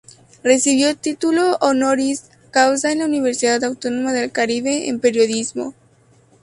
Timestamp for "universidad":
3.05-3.63